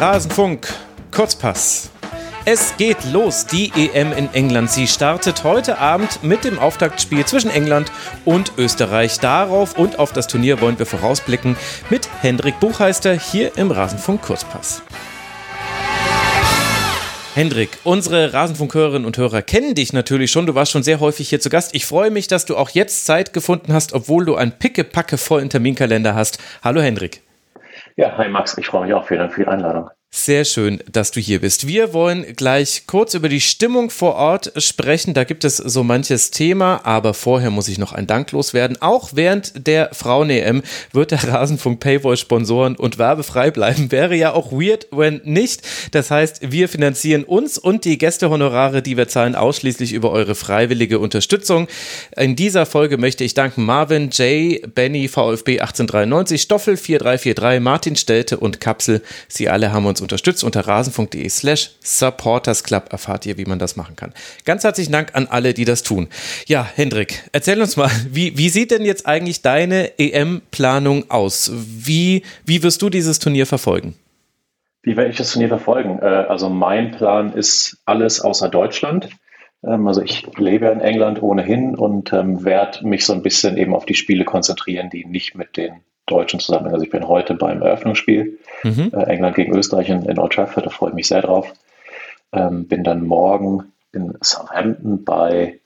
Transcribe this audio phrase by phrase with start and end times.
[0.00, 0.66] Rasenfunk,
[1.10, 1.90] Kurzpass.
[2.46, 4.70] Es geht los, die EM in England.
[4.70, 7.92] Sie startet heute Abend mit dem Auftaktspiel zwischen England
[8.24, 9.18] und Österreich.
[9.18, 11.54] Darauf und auf das Turnier wollen wir vorausblicken
[11.90, 14.80] mit Hendrik Buchheister hier im Rasenfunk Kurzpass.
[17.34, 20.46] Hendrik, unsere Rasenfunkhörerinnen und Hörer kennen dich natürlich schon.
[20.46, 21.74] Du warst schon sehr häufig hier zu Gast.
[21.74, 25.50] Ich freue mich, dass du auch jetzt Zeit gefunden hast, obwohl du einen pickepacke vollen
[25.50, 26.38] Terminkalender hast.
[26.62, 27.20] Hallo Hendrik.
[27.96, 29.06] Ja, hi Max, ich freue mich auch.
[29.06, 29.90] Vielen Dank für die Einladung.
[30.12, 31.68] Sehr schön, dass du hier bist.
[31.68, 35.14] Wir wollen gleich kurz über die Stimmung vor Ort sprechen.
[35.14, 38.82] Da gibt es so manches Thema, aber vorher muss ich noch ein Dank loswerden.
[38.82, 43.92] Auch während der Frauen-EM wird der Rasenfunk Paywall sponsoren und werbefrei bleiben.
[43.92, 45.62] Wäre ja auch weird, wenn nicht.
[45.92, 50.98] Das heißt, wir finanzieren uns und die Gästehonorare, die wir zahlen, ausschließlich über eure freiwillige
[50.98, 51.68] Unterstützung.
[52.16, 58.38] In dieser Folge möchte ich danken Marvin, Jay, Benny, VfB 1893, Stoffel 4343, Martin Stelte
[58.38, 59.02] und Kapsel.
[59.28, 60.44] Sie alle haben uns uns unterstützt.
[60.44, 64.12] Unter rasen.de slash supportersclub erfahrt ihr, wie man das machen kann.
[64.44, 66.08] Ganz herzlichen Dank an alle, die das tun.
[66.46, 71.52] Ja, Hendrik, erzähl uns mal, wie, wie sieht denn jetzt eigentlich deine EM-Planung aus?
[71.54, 73.94] Wie, wie wirst du dieses Turnier verfolgen?
[74.82, 75.98] Wie werde ich das Turnier verfolgen?
[76.00, 79.10] Äh, also mein Plan ist alles außer Deutschland.
[79.62, 83.74] Ähm, also ich lebe in England ohnehin und ähm, werde mich so ein bisschen eben
[83.74, 86.72] auf die Spiele konzentrieren, die nicht mit den Deutschen zusammen.
[86.72, 88.90] Also ich bin heute beim Eröffnungsspiel mhm.
[88.92, 91.52] äh, England gegen Österreich in, in Old Trafford, da freue ich mich sehr drauf.
[92.32, 95.60] Ähm, bin dann morgen in Southampton bei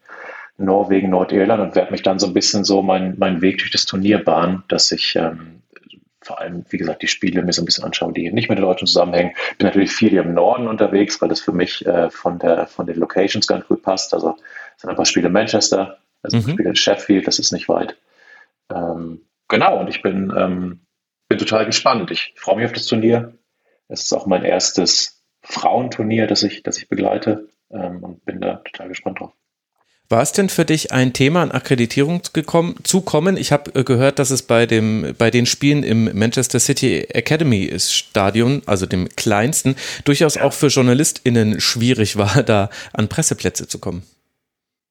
[0.56, 3.86] Norwegen, Nordirland und werde mich dann so ein bisschen so meinen mein Weg durch das
[3.86, 5.62] Turnier bahnen, dass ich ähm,
[6.25, 8.64] vor allem, wie gesagt, die Spiele mir so ein bisschen anschaue, die nicht mit den
[8.64, 9.33] Deutschen zusammenhängen.
[9.58, 12.86] Bin natürlich viel hier im Norden unterwegs, weil das für mich äh, von, der, von
[12.86, 14.14] den Locations ganz gut passt.
[14.14, 14.36] Also
[14.79, 16.51] sind ein paar Spiele in Manchester, also mhm.
[16.51, 17.97] Spiele in Sheffield, das ist nicht weit.
[18.73, 20.87] Ähm, genau, und ich bin, ähm,
[21.28, 22.11] bin total gespannt.
[22.11, 23.39] Ich freue mich auf das Turnier.
[23.89, 28.57] Es ist auch mein erstes Frauenturnier, das ich, das ich begleite ähm, und bin da
[28.57, 29.33] total gespannt drauf.
[30.11, 33.39] War es denn für dich ein Thema an Akkreditierung gekommen, zu kommen?
[33.39, 37.73] Ich habe äh, gehört, dass es bei, dem, bei den Spielen im Manchester City Academy
[37.79, 44.02] Stadion, also dem kleinsten, durchaus auch für JournalistInnen schwierig war, da an Presseplätze zu kommen.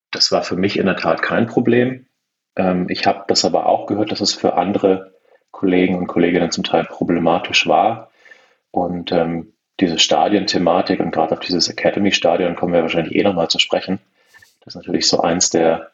[0.09, 2.07] Das war für mich in der Tat kein Problem.
[2.55, 5.13] Ähm, ich habe das aber auch gehört, dass es für andere
[5.51, 8.11] Kollegen und Kolleginnen zum Teil problematisch war.
[8.71, 13.59] Und ähm, diese Stadienthematik und gerade auf dieses Academy-Stadion kommen wir wahrscheinlich eh nochmal zu
[13.59, 13.99] sprechen.
[14.61, 15.91] Das ist natürlich so eins der,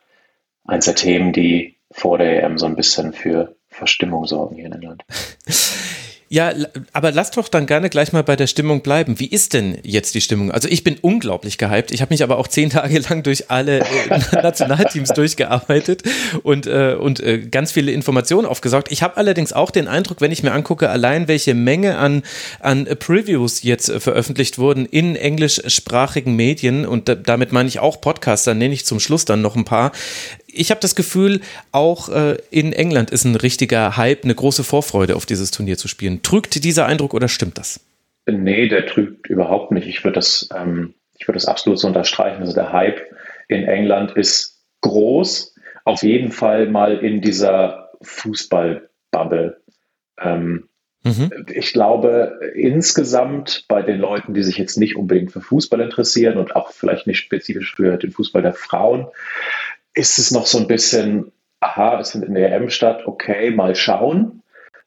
[0.65, 4.73] eins der Themen, die vor der EM so ein bisschen für Verstimmung sorgen hier in
[4.73, 5.03] England.
[6.31, 6.53] Ja,
[6.93, 9.19] aber lass doch dann gerne gleich mal bei der Stimmung bleiben.
[9.19, 10.51] Wie ist denn jetzt die Stimmung?
[10.51, 11.91] Also ich bin unglaublich gehypt.
[11.91, 13.85] Ich habe mich aber auch zehn Tage lang durch alle äh,
[14.31, 16.03] Nationalteams durchgearbeitet
[16.43, 18.91] und, äh, und äh, ganz viele Informationen aufgesaugt.
[18.91, 22.21] Ich habe allerdings auch den Eindruck, wenn ich mir angucke, allein welche Menge an,
[22.59, 28.45] an Previews jetzt äh, veröffentlicht wurden in englischsprachigen Medien und damit meine ich auch Podcasts,
[28.45, 29.91] dann nenne ich zum Schluss dann noch ein paar
[30.53, 35.15] ich habe das Gefühl, auch äh, in England ist ein richtiger Hype, eine große Vorfreude
[35.15, 36.21] auf dieses Turnier zu spielen.
[36.21, 37.79] Trügt dieser Eindruck oder stimmt das?
[38.25, 39.87] Nee, der trügt überhaupt nicht.
[39.87, 42.41] Ich würde das, ähm, ich das absolut so unterstreichen.
[42.41, 43.01] Also der Hype
[43.47, 45.55] in England ist groß.
[45.85, 49.61] Auf jeden Fall mal in dieser Fußballbubble.
[50.21, 50.69] Ähm,
[51.03, 51.31] mhm.
[51.53, 56.55] Ich glaube, insgesamt bei den Leuten, die sich jetzt nicht unbedingt für Fußball interessieren und
[56.55, 59.07] auch vielleicht nicht spezifisch für den Fußball der Frauen,
[59.99, 63.75] ist es noch so ein bisschen, aha, es findet in der EM statt, okay, mal
[63.75, 64.41] schauen.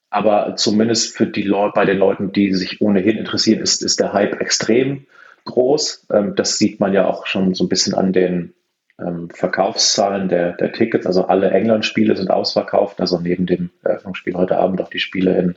[0.08, 4.12] Aber zumindest für die Leute, bei den Leuten, die sich ohnehin interessieren, ist, ist der
[4.12, 5.06] Hype extrem
[5.44, 6.06] groß.
[6.12, 8.54] Ähm, das sieht man ja auch schon so ein bisschen an den
[8.98, 11.06] ähm, Verkaufszahlen der, der Tickets.
[11.06, 15.56] Also alle England-Spiele sind ausverkauft, also neben dem Eröffnungsspiel heute Abend auch die Spiele in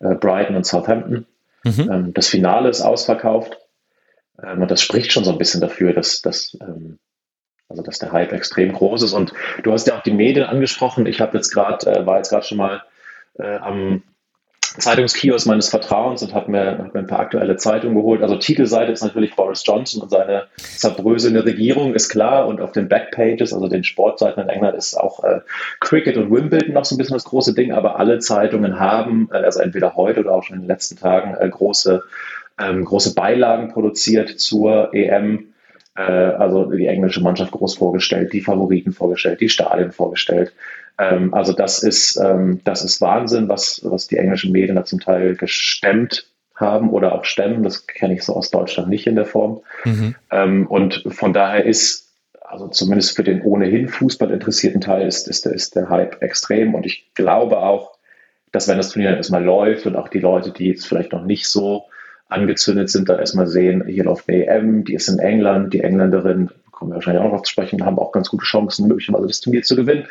[0.00, 1.26] äh, Brighton und Southampton.
[1.64, 1.90] Mhm.
[1.90, 3.58] Ähm, das Finale ist ausverkauft.
[4.40, 6.56] Und das spricht schon so ein bisschen dafür, dass, dass
[7.68, 9.12] also dass der Hype extrem groß ist.
[9.12, 11.06] Und du hast ja auch die Medien angesprochen.
[11.06, 12.82] Ich habe jetzt gerade, äh, war jetzt gerade schon mal
[13.38, 14.02] äh, am
[14.78, 18.22] Zeitungskiosk meines Vertrauens und habe mir, hab mir ein paar aktuelle Zeitungen geholt.
[18.22, 22.46] Also Titelseite ist natürlich Boris Johnson und seine zerbröselnde Regierung, ist klar.
[22.46, 25.40] Und auf den Backpages, also den Sportseiten in England, ist auch äh,
[25.80, 27.72] Cricket und Wimbledon noch so ein bisschen das große Ding.
[27.72, 31.34] Aber alle Zeitungen haben, äh, also entweder heute oder auch schon in den letzten Tagen,
[31.34, 32.02] äh, große,
[32.60, 35.48] ähm, große Beilagen produziert zur EM
[36.02, 40.52] also die englische Mannschaft groß vorgestellt, die Favoriten vorgestellt, die Stadien vorgestellt.
[40.98, 45.00] Ähm, also das ist, ähm, das ist Wahnsinn, was, was die englischen Medien da zum
[45.00, 47.62] Teil gestemmt haben oder auch stemmen.
[47.62, 49.60] Das kenne ich so aus Deutschland nicht in der Form.
[49.84, 50.14] Mhm.
[50.30, 55.44] Ähm, und von daher ist, also zumindest für den ohnehin Fußball interessierten Teil, ist, ist,
[55.44, 56.74] der, ist der Hype extrem.
[56.74, 57.98] Und ich glaube auch,
[58.50, 61.46] dass wenn das Turnier erstmal läuft und auch die Leute, die jetzt vielleicht noch nicht
[61.48, 61.84] so
[62.28, 66.50] angezündet sind, dann erstmal sehen, hier läuft eine EM, die ist in England, die Engländerin,
[66.70, 69.62] kommen wir wahrscheinlich auch noch zu sprechen, haben auch ganz gute Chancen, möglicherweise das Turnier
[69.62, 70.06] zu gewinnen.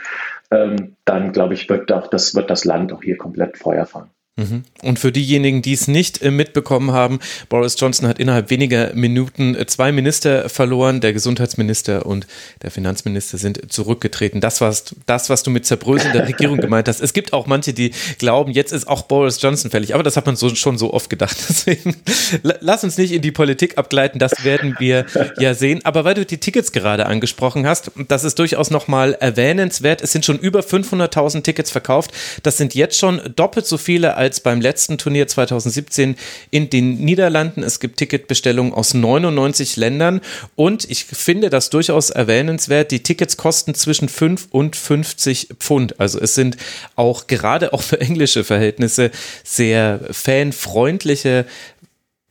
[0.52, 4.10] Ähm, dann glaube ich, wird auch das, wird das Land auch hier komplett Feuer fangen.
[4.38, 4.64] Mhm.
[4.84, 7.20] Und für diejenigen, die es nicht äh, mitbekommen haben,
[7.50, 11.02] Boris Johnson hat innerhalb weniger Minuten äh, zwei Minister verloren.
[11.02, 12.28] Der Gesundheitsminister und
[12.62, 14.40] der Finanzminister sind zurückgetreten.
[14.40, 14.74] Das war
[15.08, 17.02] das, was du mit zerbröselnder Regierung gemeint hast.
[17.02, 19.96] Es gibt auch manche, die glauben, jetzt ist auch Boris Johnson fällig.
[19.96, 21.36] Aber das hat man so, schon so oft gedacht.
[21.50, 21.96] Deswegen
[22.44, 24.20] lass uns nicht in die Politik abgleiten.
[24.20, 25.08] Das werden wir
[25.40, 25.84] ja sehen.
[25.84, 30.04] Aber weil du die Tickets gerade angesprochen hast, das ist durchaus nochmal erwähnenswert.
[30.04, 32.12] Es sind schon über 500.000 Tickets verkauft.
[32.44, 36.18] Das sind jetzt schon doppelt so viele als als beim letzten Turnier 2017
[36.52, 37.64] in den Niederlanden.
[37.64, 40.20] Es gibt Ticketbestellungen aus 99 Ländern
[40.58, 42.92] und ich finde das durchaus erwähnenswert.
[42.92, 45.98] Die Tickets kosten zwischen 5 und 50 Pfund.
[46.02, 46.58] Also es sind
[46.98, 49.12] auch gerade auch für englische Verhältnisse
[49.46, 51.46] sehr fanfreundliche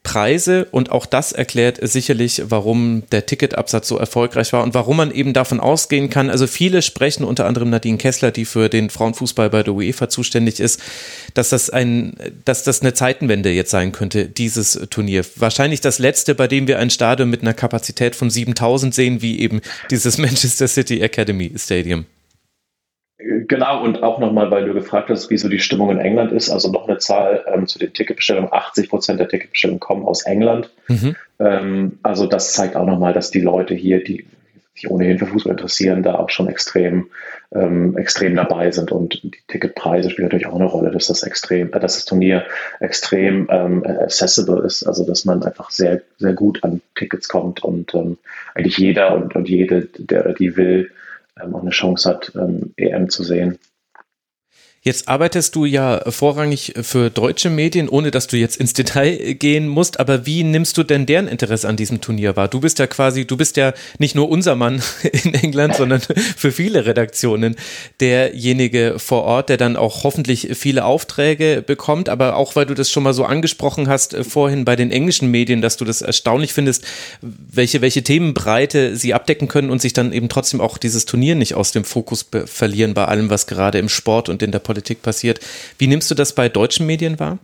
[0.06, 5.11] Preise und auch das erklärt sicherlich, warum der Ticketabsatz so erfolgreich war und warum man
[5.11, 6.31] eben davon ausgehen kann.
[6.31, 10.61] Also viele sprechen, unter anderem Nadine Kessler, die für den Frauenfußball bei der UEFA zuständig
[10.61, 10.81] ist,
[11.35, 12.12] dass das ein,
[12.44, 15.25] dass das eine Zeitenwende jetzt sein könnte, dieses Turnier.
[15.35, 19.41] Wahrscheinlich das letzte, bei dem wir ein Stadion mit einer Kapazität von 7000 sehen, wie
[19.41, 19.61] eben
[19.91, 22.06] dieses Manchester City Academy Stadium.
[23.18, 26.50] Genau, und auch nochmal, weil du gefragt hast, wie so die Stimmung in England ist.
[26.50, 28.52] Also noch eine Zahl ähm, zu den Ticketbestellungen.
[28.52, 30.70] 80 Prozent der Ticketbestellungen kommen aus England.
[30.88, 31.16] Mhm.
[31.38, 34.26] Ähm, also das zeigt auch nochmal, dass die Leute hier, die
[34.74, 37.06] sich ohnehin für Fußball interessieren, da auch schon extrem,
[37.54, 38.92] ähm, extrem dabei sind.
[38.92, 42.44] Und die Ticketpreise spielen natürlich auch eine Rolle, dass das extrem, äh, dass das Turnier
[42.80, 44.86] extrem ähm, accessible ist.
[44.86, 48.18] Also dass man einfach sehr, sehr gut an Tickets kommt und ähm,
[48.54, 50.90] eigentlich jeder und, und jede, der die will,
[51.41, 53.59] auch eine Chance hat, ähm, EM zu sehen.
[54.87, 59.67] Jetzt arbeitest du ja vorrangig für deutsche Medien, ohne dass du jetzt ins Detail gehen
[59.67, 59.99] musst.
[59.99, 62.47] Aber wie nimmst du denn deren Interesse an diesem Turnier wahr?
[62.47, 64.81] Du bist ja quasi, du bist ja nicht nur unser Mann
[65.25, 66.00] in England, sondern
[66.37, 67.56] für viele Redaktionen
[67.99, 72.09] derjenige vor Ort, der dann auch hoffentlich viele Aufträge bekommt.
[72.09, 75.33] Aber auch weil du das schon mal so angesprochen hast äh, vorhin bei den englischen
[75.33, 76.85] Medien, dass du das erstaunlich findest,
[77.23, 81.55] welche, welche Themenbreite sie abdecken können und sich dann eben trotzdem auch dieses Turnier nicht
[81.55, 85.02] aus dem Fokus verlieren bei allem, was gerade im Sport und in der Politik Politik
[85.02, 85.40] passiert.
[85.78, 87.38] Wie nimmst du das bei deutschen Medien wahr?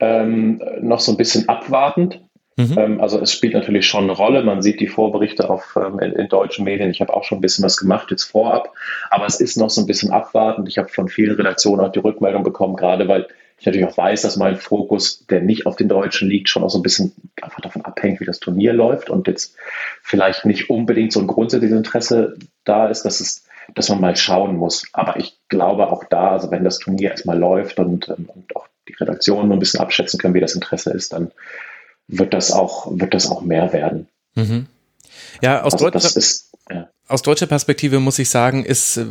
[0.00, 2.20] Ähm, noch so ein bisschen abwartend.
[2.56, 2.74] Mhm.
[2.76, 4.42] Ähm, also es spielt natürlich schon eine Rolle.
[4.42, 6.90] Man sieht die Vorberichte auf, ähm, in, in, deutschen Medien.
[6.90, 8.72] Ich habe auch schon ein bisschen was gemacht jetzt vorab,
[9.10, 10.68] aber es ist noch so ein bisschen abwartend.
[10.68, 13.26] Ich habe von vielen Redaktionen auch die Rückmeldung bekommen, gerade weil
[13.58, 16.70] ich natürlich auch weiß, dass mein Fokus, der nicht auf den Deutschen liegt, schon auch
[16.70, 19.56] so ein bisschen einfach davon abhängt, wie das Turnier läuft und jetzt
[20.02, 23.44] vielleicht nicht unbedingt so ein grundsätzliches Interesse da ist, dass es
[23.74, 24.86] dass man mal schauen muss.
[24.92, 28.66] Aber ich glaube auch da, also wenn das Turnier erstmal läuft und, ähm, und auch
[28.88, 31.30] die Redaktionen ein bisschen abschätzen können, wie das Interesse ist, dann
[32.08, 34.08] wird das auch, wird das auch mehr werden.
[34.34, 34.66] Mhm.
[35.42, 36.88] Ja, aus, also deutscher, ist, ja.
[37.08, 39.04] aus deutscher Perspektive muss ich sagen, ist äh,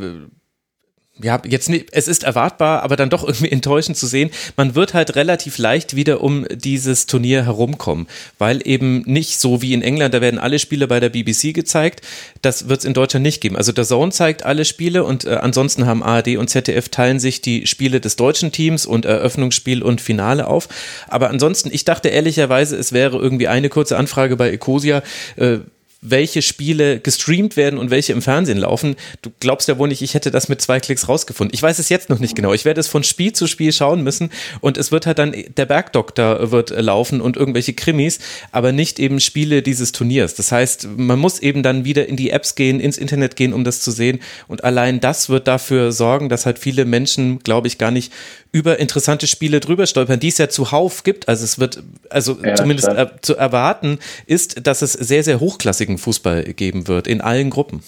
[1.22, 4.32] ja, jetzt nicht, es ist erwartbar, aber dann doch irgendwie enttäuschend zu sehen.
[4.58, 8.08] Man wird halt relativ leicht wieder um dieses Turnier herumkommen,
[8.40, 12.02] weil eben nicht so wie in England, da werden alle Spiele bei der BBC gezeigt.
[12.42, 13.56] Das wird es in Deutschland nicht geben.
[13.56, 17.42] Also der Zone zeigt alle Spiele und äh, ansonsten haben ARD und ZDF teilen sich
[17.42, 20.68] die Spiele des deutschen Teams und Eröffnungsspiel und Finale auf.
[21.08, 25.04] Aber ansonsten, ich dachte ehrlicherweise, es wäre irgendwie eine kurze Anfrage bei Ecosia.
[25.36, 25.60] Äh,
[26.04, 28.96] welche Spiele gestreamt werden und welche im Fernsehen laufen.
[29.22, 31.54] Du glaubst ja wohl nicht, ich hätte das mit zwei Klicks rausgefunden.
[31.54, 32.54] Ich weiß es jetzt noch nicht genau.
[32.54, 34.30] Ich werde es von Spiel zu Spiel schauen müssen
[34.60, 38.20] und es wird halt dann, der Bergdoktor wird laufen und irgendwelche Krimis,
[38.52, 40.36] aber nicht eben Spiele dieses Turniers.
[40.36, 43.64] Das heißt, man muss eben dann wieder in die Apps gehen, ins Internet gehen, um
[43.64, 47.78] das zu sehen und allein das wird dafür sorgen, dass halt viele Menschen, glaube ich,
[47.78, 48.12] gar nicht
[48.54, 51.28] über interessante Spiele drüber stolpern, die es ja zuhauf gibt.
[51.28, 55.93] Also es wird, also ja, zumindest er, zu erwarten ist, dass es sehr, sehr hochklassigen
[55.98, 57.82] Fußball geben wird in allen Gruppen.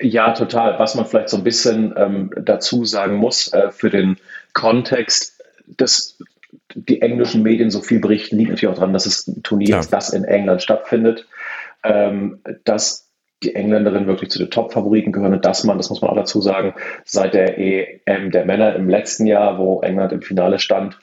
[0.00, 0.78] Ja, total.
[0.78, 4.16] Was man vielleicht so ein bisschen ähm, dazu sagen muss, äh, für den
[4.52, 6.18] Kontext, dass
[6.74, 9.92] die englischen Medien so viel berichten, liegt natürlich auch daran, dass es ein Turnier ist,
[9.92, 11.26] das in England stattfindet.
[11.84, 13.04] Ähm, dass
[13.44, 16.40] die Engländerinnen wirklich zu den Top-Favoriten gehören und dass man, das muss man auch dazu
[16.40, 20.98] sagen, seit der EM der Männer im letzten Jahr, wo England im Finale stand,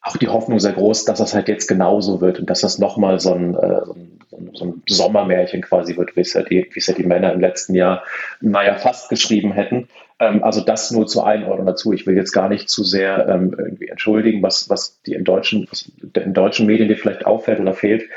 [0.00, 3.20] auch die Hoffnung sehr groß, dass das halt jetzt genauso wird und dass das nochmal
[3.20, 4.18] so ein, äh, so, ein,
[4.54, 7.40] so ein Sommermärchen quasi wird, wie es, ja die, wie es ja die Männer im
[7.40, 8.02] letzten Jahr,
[8.40, 9.88] naja, fast geschrieben hätten.
[10.18, 11.92] Ähm, also das nur zur Einordnung dazu.
[11.92, 15.66] Ich will jetzt gar nicht zu sehr ähm, irgendwie entschuldigen, was, was die in deutschen,
[15.70, 18.08] was in deutschen Medien dir vielleicht auffällt oder fehlt.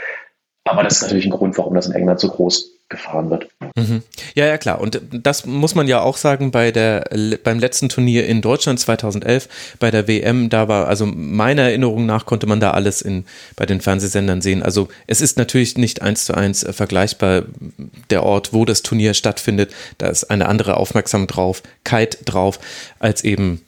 [0.63, 3.47] Aber das ist natürlich ein Grund, warum das in England so groß gefahren wird.
[3.75, 4.03] Mhm.
[4.35, 4.79] Ja, ja, klar.
[4.79, 7.09] Und das muss man ja auch sagen bei der,
[7.43, 9.49] beim letzten Turnier in Deutschland 2011,
[9.79, 13.25] bei der WM, da war, also meiner Erinnerung nach konnte man da alles in,
[13.55, 14.61] bei den Fernsehsendern sehen.
[14.61, 17.43] Also es ist natürlich nicht eins zu eins vergleichbar.
[18.11, 22.59] Der Ort, wo das Turnier stattfindet, da ist eine andere Aufmerksamkeit drauf,
[22.99, 23.61] als eben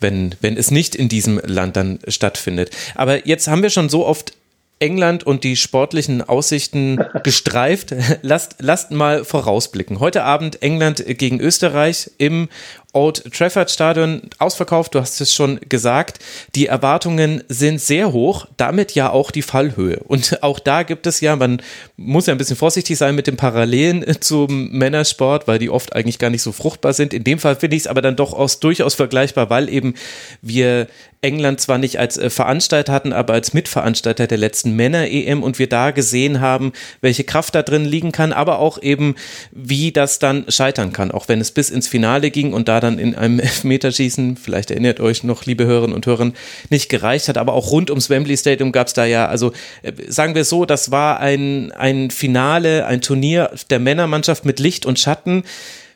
[0.00, 2.70] wenn, wenn es nicht in diesem Land dann stattfindet.
[2.94, 4.32] Aber jetzt haben wir schon so oft
[4.80, 7.94] England und die sportlichen Aussichten gestreift.
[8.22, 10.00] Lasst, lasst mal vorausblicken.
[10.00, 12.48] Heute Abend England gegen Österreich im
[12.92, 16.18] Old Trafford Stadion ausverkauft, du hast es schon gesagt.
[16.56, 20.00] Die Erwartungen sind sehr hoch, damit ja auch die Fallhöhe.
[20.00, 21.62] Und auch da gibt es ja, man
[22.02, 26.18] muss ja ein bisschen vorsichtig sein mit den Parallelen zum Männersport, weil die oft eigentlich
[26.18, 27.12] gar nicht so fruchtbar sind.
[27.12, 29.94] In dem Fall finde ich es aber dann doch aus, durchaus vergleichbar, weil eben
[30.40, 30.86] wir
[31.22, 35.68] England zwar nicht als äh, Veranstalter hatten, aber als Mitveranstalter der letzten Männer-EM und wir
[35.68, 39.14] da gesehen haben, welche Kraft da drin liegen kann, aber auch eben,
[39.52, 42.98] wie das dann scheitern kann, auch wenn es bis ins Finale ging und da dann
[42.98, 46.32] in einem Elfmeterschießen, vielleicht erinnert euch noch, liebe Hörerinnen und Hörer,
[46.70, 47.36] nicht gereicht hat.
[47.36, 49.52] Aber auch rund ums Wembley Stadium gab es da ja, also
[49.82, 54.86] äh, sagen wir so, das war ein, ein Finale, ein Turnier der Männermannschaft mit Licht
[54.86, 55.44] und Schatten.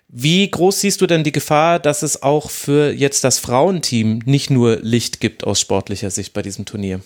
[0.08, 4.50] Wie groß siehst du denn die Gefahr, dass es auch für jetzt das Frauenteam nicht
[4.50, 7.00] nur Licht gibt aus sportlicher Sicht bei diesem Turnier?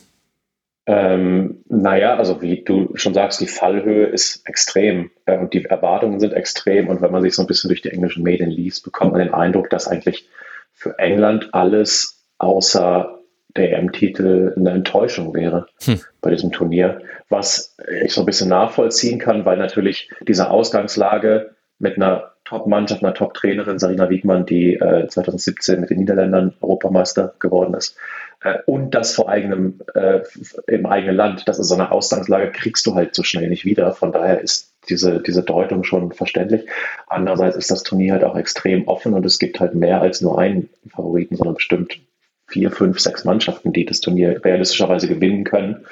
[0.86, 6.18] Ähm, naja, also wie du schon sagst, die Fallhöhe ist extrem äh, und die Erwartungen
[6.18, 6.88] sind extrem.
[6.88, 9.34] Und wenn man sich so ein bisschen durch die englischen Medien liest, bekommt man den
[9.34, 10.28] Eindruck, dass eigentlich
[10.72, 13.17] für England alles außer
[13.56, 16.00] der EM-Titel eine Enttäuschung wäre hm.
[16.20, 21.96] bei diesem Turnier, was ich so ein bisschen nachvollziehen kann, weil natürlich diese Ausgangslage mit
[21.96, 27.96] einer Top-Mannschaft, einer Top-Trainerin, Sarina Wiegmann, die äh, 2017 mit den Niederländern Europameister geworden ist,
[28.42, 30.20] äh, und das vor eigenem, äh,
[30.66, 31.46] im eigenen Land.
[31.46, 33.92] Das ist so eine Ausgangslage, kriegst du halt so schnell nicht wieder.
[33.92, 36.66] Von daher ist diese, diese Deutung schon verständlich.
[37.06, 40.38] Andererseits ist das Turnier halt auch extrem offen und es gibt halt mehr als nur
[40.38, 42.00] einen Favoriten, sondern bestimmt
[42.48, 45.86] vier, fünf, sechs Mannschaften, die das Turnier realistischerweise gewinnen können.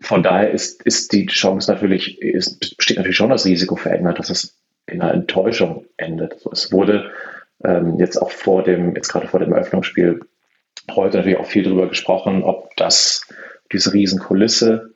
[0.00, 4.18] Von daher ist, ist die Chance natürlich, ist, besteht natürlich schon das Risiko für England,
[4.18, 4.56] dass es
[4.86, 6.34] in einer Enttäuschung endet.
[6.34, 7.10] Also es wurde
[7.64, 10.20] ähm, jetzt auch vor dem, jetzt gerade vor dem Eröffnungsspiel
[10.94, 13.26] heute natürlich auch viel darüber gesprochen, ob das
[13.72, 14.90] diese Riesenkulisse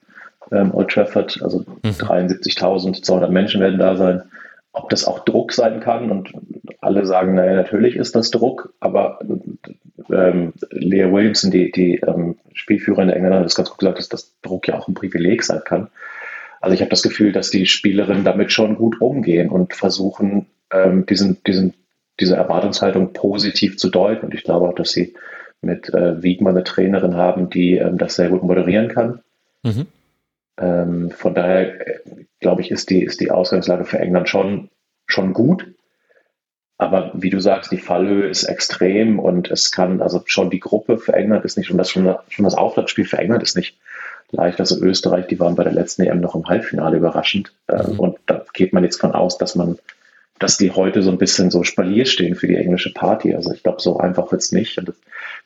[0.52, 1.90] ähm, Old Trafford, also mhm.
[1.90, 4.22] 73.200 Menschen werden da sein,
[4.72, 6.10] ob das auch Druck sein kann.
[6.10, 6.32] Und
[6.80, 9.20] alle sagen, naja, natürlich ist das Druck, aber
[10.10, 14.08] ähm, Leah Williamson, die, die ähm, Spielführerin der Engländer, hat das ganz gut gesagt, dass
[14.08, 15.88] das Druck ja auch ein Privileg sein kann.
[16.60, 21.06] Also ich habe das Gefühl, dass die Spielerinnen damit schon gut umgehen und versuchen, ähm,
[21.06, 21.74] diesen, diesen,
[22.18, 24.26] diese Erwartungshaltung positiv zu deuten.
[24.26, 25.14] Und ich glaube auch, dass sie
[25.62, 29.20] mit äh, Wiegmann eine Trainerin haben, die ähm, das sehr gut moderieren kann.
[29.62, 29.86] Mhm.
[30.60, 32.00] Ähm, von daher, äh,
[32.40, 34.70] glaube ich, ist die, ist die Ausgangslage für England schon,
[35.06, 35.66] schon gut.
[36.78, 40.96] Aber wie du sagst, die Fallhöhe ist extrem und es kann, also schon die Gruppe
[40.96, 43.78] für England ist nicht, schon das, schon, schon das Auftaktspiel für England ist nicht
[44.30, 44.60] leicht.
[44.60, 47.52] Also Österreich, die waren bei der letzten EM noch im Halbfinale überraschend.
[47.68, 48.00] Ähm, mhm.
[48.00, 49.78] Und da geht man jetzt von aus, dass man
[50.40, 53.34] dass die heute so ein bisschen so Spalier stehen für die englische Party.
[53.34, 54.78] Also ich glaube, so einfach wird es nicht.
[54.78, 54.96] Und das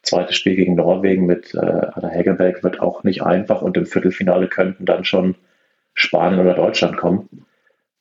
[0.03, 4.47] zweite Spiel gegen Norwegen mit äh, Anna Hegerberg wird auch nicht einfach und im Viertelfinale
[4.47, 5.35] könnten dann schon
[5.95, 7.45] Spanien oder Deutschland kommen.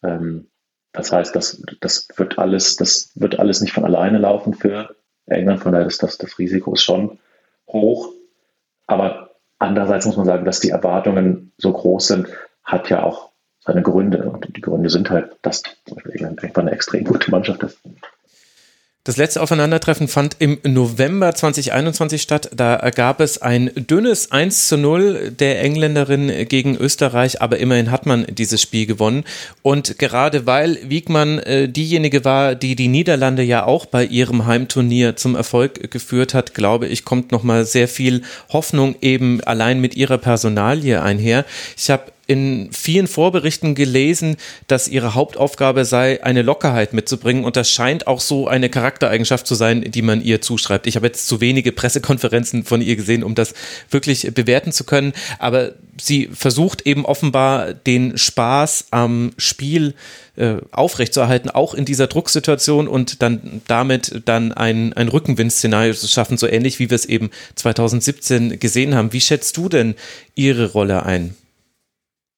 [0.04, 0.46] Ähm,
[0.92, 4.96] das heißt, das, das wird alles, das wird alles nicht von alleine laufen für
[5.26, 5.62] England.
[5.62, 7.18] Von daher ist das, das Risiko ist schon
[7.68, 8.10] hoch.
[8.86, 12.28] Aber andererseits muss man sagen, dass die Erwartungen so groß sind,
[12.64, 13.33] hat ja auch
[13.66, 14.24] seine Gründe.
[14.24, 15.64] Und die Gründe sind halt, dass
[16.12, 17.78] England einfach eine extrem gute Mannschaft ist.
[19.06, 22.50] Das letzte Aufeinandertreffen fand im November 2021 statt.
[22.56, 28.06] Da gab es ein dünnes 1 zu 0 der Engländerin gegen Österreich, aber immerhin hat
[28.06, 29.26] man dieses Spiel gewonnen.
[29.62, 35.18] Und gerade weil Wiegmann äh, diejenige war, die die Niederlande ja auch bei ihrem Heimturnier
[35.18, 38.22] zum Erfolg geführt hat, glaube ich, kommt nochmal sehr viel
[38.54, 41.44] Hoffnung eben allein mit ihrer Personalie einher.
[41.76, 44.38] Ich habe in vielen Vorberichten gelesen,
[44.68, 47.44] dass ihre Hauptaufgabe sei, eine Lockerheit mitzubringen.
[47.44, 50.88] Und das scheint auch so eine Charaktereigenschaft zu sein, die man ihr zuschreibt.
[50.88, 53.54] Ich habe jetzt zu wenige Pressekonferenzen von ihr gesehen, um das
[53.90, 55.14] wirklich bewerten zu können.
[55.38, 59.94] Aber sie versucht eben offenbar den Spaß am Spiel
[60.36, 66.38] äh, aufrechtzuerhalten, auch in dieser Drucksituation und dann damit dann ein, ein Rückenwind-Szenario zu schaffen,
[66.38, 69.14] so ähnlich wie wir es eben 2017 gesehen haben.
[69.14, 69.96] Wie schätzt du denn
[70.36, 71.36] ihre Rolle ein?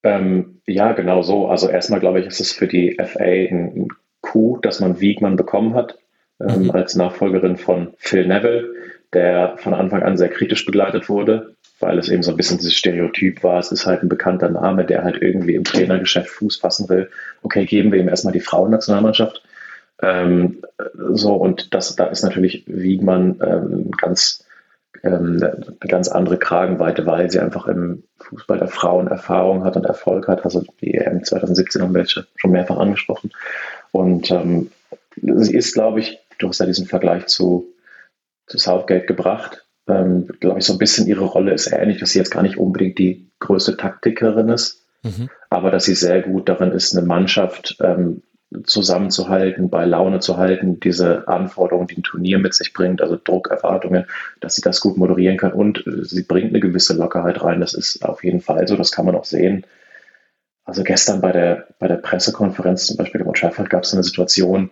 [0.06, 1.48] Ähm, ja, genau so.
[1.48, 3.88] Also erstmal glaube ich, ist es für die FA ein
[4.22, 5.98] Coup, dass man Wiegmann bekommen hat
[6.40, 6.72] ähm, mhm.
[6.72, 8.72] als Nachfolgerin von Phil Neville,
[9.14, 12.76] der von Anfang an sehr kritisch begleitet wurde, weil es eben so ein bisschen dieses
[12.76, 13.58] Stereotyp war.
[13.58, 17.10] Es ist halt ein bekannter Name, der halt irgendwie im Trainergeschäft Fuß fassen will.
[17.42, 19.42] Okay, geben wir ihm erstmal die Frauennationalmannschaft.
[20.04, 20.62] Ähm,
[21.14, 24.45] so, und das, da ist natürlich Wiegmann ähm, ganz,
[25.06, 29.86] ähm, eine ganz andere Kragenweite, weil sie einfach im Fußball der Frauen Erfahrung hat und
[29.86, 30.44] Erfolg hat.
[30.44, 33.32] Also die EM 2017 haben wir schon mehrfach angesprochen.
[33.92, 34.72] Und ähm,
[35.16, 37.68] sie ist, glaube ich, du hast ja diesen Vergleich zu,
[38.48, 39.66] zu Southgate gebracht.
[39.88, 42.58] Ähm, glaube ich, so ein bisschen ihre Rolle ist ähnlich, dass sie jetzt gar nicht
[42.58, 45.30] unbedingt die größte Taktikerin ist, mhm.
[45.52, 48.24] aber dass sie sehr gut darin ist, eine Mannschaft ähm,
[48.64, 53.50] zusammenzuhalten, bei Laune zu halten, diese Anforderungen, die ein Turnier mit sich bringt, also Druck,
[53.50, 54.06] Erwartungen,
[54.40, 57.60] dass sie das gut moderieren kann und sie bringt eine gewisse Lockerheit rein.
[57.60, 59.66] Das ist auf jeden Fall so, das kann man auch sehen.
[60.64, 64.72] Also gestern bei der, bei der Pressekonferenz zum Beispiel in Trafford gab es eine Situation,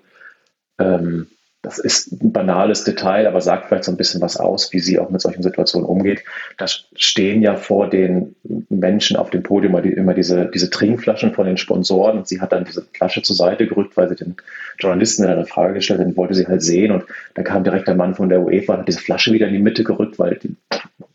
[0.80, 1.28] ähm,
[1.64, 5.00] das ist ein banales Detail, aber sagt vielleicht so ein bisschen was aus, wie sie
[5.00, 6.24] auch mit solchen Situationen umgeht.
[6.58, 8.36] Da stehen ja vor den
[8.70, 12.66] Menschen auf dem Podium immer diese, diese Trinkflaschen von den Sponsoren und sie hat dann
[12.66, 14.36] diese Flasche zur Seite gerückt, weil sie den
[14.78, 17.06] Journalisten eine Frage gestellt hat, wollte sie halt sehen und
[17.36, 19.62] dann kam direkt der Mann von der UEFA und hat diese Flasche wieder in die
[19.62, 20.58] Mitte gerückt, weil die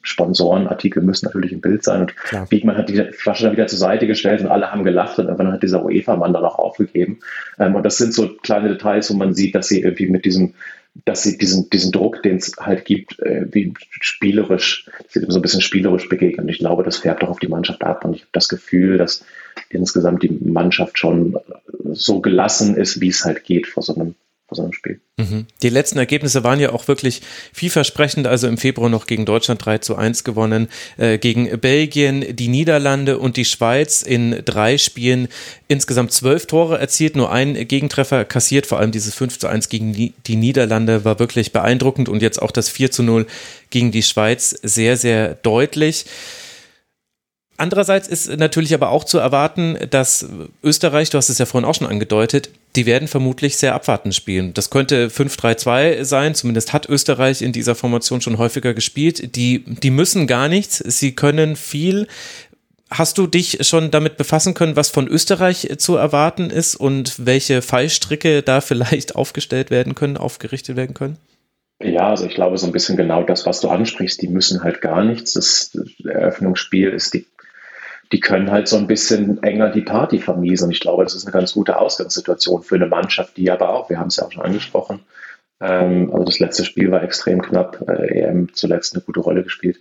[0.02, 2.46] Sponsorenartikel müssen natürlich im Bild sein und Klar.
[2.48, 5.52] Biegmann hat die Flasche dann wieder zur Seite gestellt und alle haben gelacht und irgendwann
[5.52, 7.18] hat dieser UEFA-Mann dann auch aufgegeben.
[7.58, 10.38] Ähm, und das sind so kleine Details, wo man sieht, dass sie irgendwie mit diesem
[11.04, 15.42] dass sie diesen, diesen Druck, den es halt gibt, äh, wie spielerisch, sie so ein
[15.42, 16.47] bisschen spielerisch begegnen.
[16.47, 18.04] Und ich glaube, das färbt auch auf die Mannschaft ab.
[18.04, 19.25] Und ich habe das Gefühl, dass
[19.71, 21.37] insgesamt die Mannschaft schon
[21.92, 24.14] so gelassen ist, wie es halt geht vor so einem
[24.48, 25.00] vor so einem Spiel.
[25.18, 25.46] Mhm.
[25.62, 27.20] Die letzten Ergebnisse waren ja auch wirklich
[27.52, 28.26] vielversprechend.
[28.26, 33.18] Also im Februar noch gegen Deutschland 3 zu 1 gewonnen, äh, gegen Belgien, die Niederlande
[33.18, 35.28] und die Schweiz in drei Spielen
[35.68, 38.64] insgesamt zwölf Tore erzielt, nur ein Gegentreffer kassiert.
[38.64, 42.50] Vor allem dieses 5 zu 1 gegen die Niederlande war wirklich beeindruckend und jetzt auch
[42.50, 43.26] das 4 zu 0
[43.68, 46.06] gegen die Schweiz sehr, sehr deutlich.
[47.60, 50.28] Andererseits ist natürlich aber auch zu erwarten, dass
[50.62, 54.54] Österreich, du hast es ja vorhin auch schon angedeutet, die werden vermutlich sehr abwartend spielen.
[54.54, 59.35] Das könnte 5-3-2 sein, zumindest hat Österreich in dieser Formation schon häufiger gespielt.
[59.35, 62.06] Die, die müssen gar nichts, sie können viel.
[62.90, 67.61] Hast du dich schon damit befassen können, was von Österreich zu erwarten ist und welche
[67.61, 71.18] Fallstricke da vielleicht aufgestellt werden können, aufgerichtet werden können?
[71.83, 74.22] Ja, also ich glaube so ein bisschen genau das, was du ansprichst.
[74.22, 75.33] Die müssen halt gar nichts.
[75.33, 77.26] Das Eröffnungsspiel ist die
[78.12, 80.71] die können halt so ein bisschen enger die Party vermiesen.
[80.71, 83.99] Ich glaube, das ist eine ganz gute Ausgangssituation für eine Mannschaft, die aber auch, wir
[83.99, 85.01] haben es ja auch schon angesprochen,
[85.61, 89.79] ähm, also das letzte Spiel war extrem knapp, äh, EM zuletzt eine gute Rolle gespielt.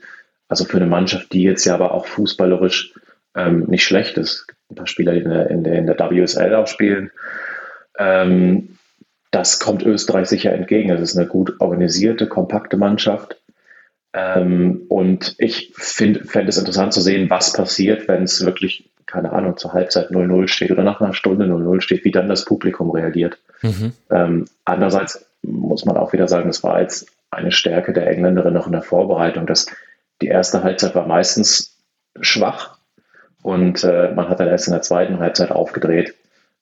[0.47, 2.93] Also für eine Mannschaft, die jetzt ja aber auch fußballerisch
[3.35, 4.47] ähm, nicht schlecht ist.
[4.69, 7.11] Ein paar Spieler, die in der, in der, in der WSL auch spielen.
[7.97, 8.77] Ähm,
[9.31, 10.89] das kommt Österreich sicher entgegen.
[10.89, 13.41] Es ist eine gut organisierte, kompakte Mannschaft.
[14.17, 19.57] Ähm, und ich fände es interessant zu sehen, was passiert, wenn es wirklich, keine Ahnung,
[19.57, 23.37] zur Halbzeit 0-0 steht oder nach einer Stunde 0-0 steht, wie dann das Publikum reagiert.
[23.61, 23.93] Mhm.
[24.09, 28.65] Ähm, andererseits muss man auch wieder sagen, es war jetzt eine Stärke der Engländerin noch
[28.65, 29.67] in der Vorbereitung, dass
[30.21, 31.77] die erste Halbzeit war meistens
[32.19, 32.77] schwach
[33.43, 36.15] und äh, man hat dann erst in der zweiten Halbzeit aufgedreht.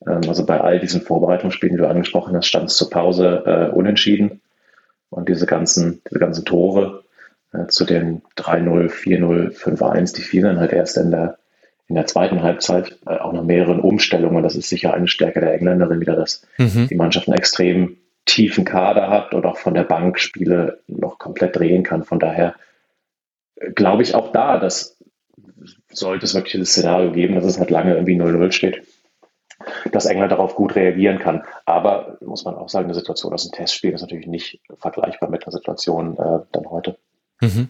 [0.06, 3.74] Ähm, also bei all diesen Vorbereitungsspielen, die du angesprochen hast, stand es zur Pause äh,
[3.74, 4.42] unentschieden.
[5.10, 7.05] Und diese ganzen, diese ganzen Tore,
[7.64, 10.16] äh, zu den 3-0, 4-0, 5-1.
[10.16, 11.38] Die fielen halt erst in der,
[11.88, 14.44] in der zweiten Halbzeit, äh, auch nach mehreren Umstellungen.
[14.44, 16.88] Das ist sicher eine Stärke der Engländerin wieder, dass mhm.
[16.90, 21.56] die Mannschaft einen extrem tiefen Kader hat und auch von der Bank Spiele noch komplett
[21.56, 22.04] drehen kann.
[22.04, 22.56] Von daher
[23.56, 24.98] äh, glaube ich auch da, dass
[25.90, 28.84] sollte es wirklich das Szenario geben, dass es halt lange irgendwie 0-0 steht,
[29.92, 31.44] dass England darauf gut reagieren kann.
[31.66, 35.46] Aber muss man auch sagen, eine Situation aus dem Testspiel ist natürlich nicht vergleichbar mit
[35.46, 36.98] einer Situation äh, dann heute.
[37.42, 37.70] Mhm.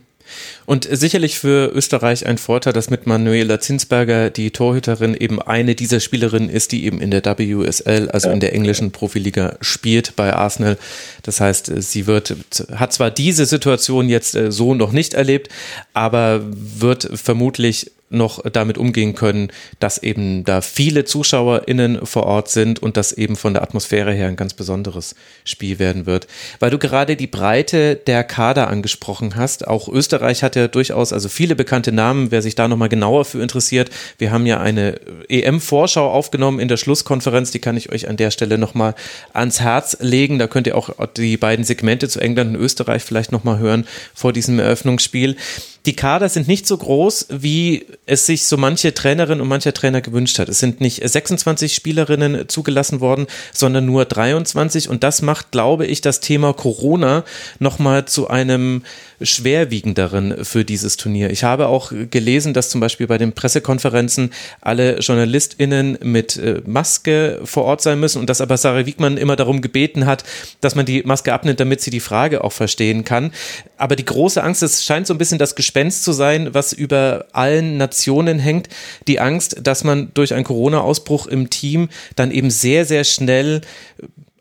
[0.65, 5.99] Und sicherlich für Österreich ein Vorteil, dass mit Manuela Zinsberger die Torhüterin eben eine dieser
[5.99, 10.77] Spielerinnen ist, die eben in der WSL, also in der englischen Profiliga spielt bei Arsenal.
[11.23, 12.35] Das heißt, sie wird,
[12.73, 15.49] hat zwar diese Situation jetzt äh, so noch nicht erlebt,
[15.93, 22.81] aber wird vermutlich noch damit umgehen können, dass eben da viele ZuschauerInnen vor Ort sind
[22.81, 26.27] und das eben von der Atmosphäre her ein ganz besonderes Spiel werden wird.
[26.59, 31.29] Weil du gerade die Breite der Kader angesprochen hast, auch Österreich hat ja durchaus also
[31.29, 33.89] viele bekannte Namen, wer sich da nochmal genauer für interessiert.
[34.19, 38.29] Wir haben ja eine EM-Vorschau aufgenommen in der Schlusskonferenz, die kann ich euch an der
[38.29, 38.93] Stelle nochmal
[39.33, 40.37] ans Herz legen.
[40.37, 44.31] Da könnt ihr auch die beiden Segmente zu England und Österreich vielleicht nochmal hören vor
[44.31, 45.37] diesem Eröffnungsspiel.
[45.85, 50.01] Die Kader sind nicht so groß, wie es sich so manche Trainerin und mancher Trainer
[50.01, 50.49] gewünscht hat.
[50.49, 56.01] Es sind nicht 26 Spielerinnen zugelassen worden, sondern nur 23 und das macht, glaube ich,
[56.01, 57.23] das Thema Corona
[57.59, 58.83] nochmal zu einem
[59.21, 61.29] schwerwiegenderen für dieses Turnier.
[61.29, 67.39] Ich habe auch gelesen, dass zum Beispiel bei den Pressekonferenzen alle JournalistInnen mit äh, Maske
[67.43, 70.23] vor Ort sein müssen und dass aber Sarah Wiegmann immer darum gebeten hat,
[70.61, 73.31] dass man die Maske abnimmt, damit sie die Frage auch verstehen kann.
[73.77, 77.25] Aber die große Angst, es scheint so ein bisschen das Gespenst zu sein, was über
[77.33, 78.69] allen Nationen hängt.
[79.09, 83.59] Die Angst, dass man durch einen Corona-Ausbruch im Team dann eben sehr, sehr schnell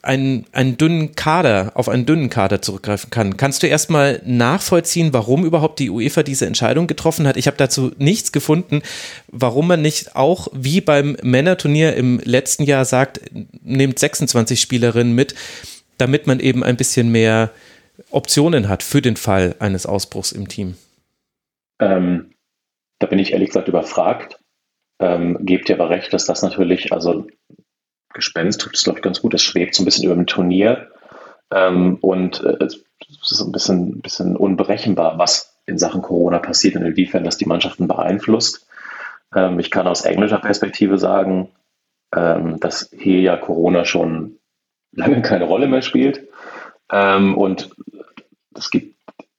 [0.00, 3.36] einen, einen dünnen Kader, auf einen dünnen Kader zurückgreifen kann.
[3.36, 7.36] Kannst du erstmal nachvollziehen, warum überhaupt die UEFA diese Entscheidung getroffen hat?
[7.36, 8.82] Ich habe dazu nichts gefunden,
[9.26, 13.20] warum man nicht auch wie beim Männerturnier im letzten Jahr sagt,
[13.64, 15.34] nehmt 26 Spielerinnen mit,
[15.98, 17.50] damit man eben ein bisschen mehr
[18.12, 20.76] Optionen hat für den Fall eines Ausbruchs im Team.
[21.80, 22.34] Ähm,
[22.98, 24.38] da bin ich ehrlich gesagt überfragt.
[25.00, 27.26] Ähm, gebt ihr aber recht, dass das natürlich, also
[28.12, 29.34] Gespenst tut es, glaube ich, ganz gut.
[29.34, 30.90] Es schwebt so ein bisschen über dem Turnier.
[31.50, 32.82] Ähm, und äh, es
[33.30, 37.88] ist ein bisschen, bisschen unberechenbar, was in Sachen Corona passiert und inwiefern das die Mannschaften
[37.88, 38.66] beeinflusst.
[39.34, 41.50] Ähm, ich kann aus englischer Perspektive sagen,
[42.14, 44.38] ähm, dass hier ja Corona schon
[44.92, 46.28] lange keine Rolle mehr spielt.
[46.90, 47.70] Ähm, und
[48.54, 48.93] es gibt